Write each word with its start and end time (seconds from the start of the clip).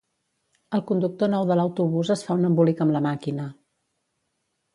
El 0.77 0.81
conductor 0.91 1.29
nou 1.33 1.45
de 1.51 1.57
l'autobús 1.59 2.11
es 2.15 2.25
fa 2.29 2.39
un 2.41 2.49
embolic 2.51 2.83
amb 2.87 2.95
la 2.97 3.03
màquina 3.09 3.47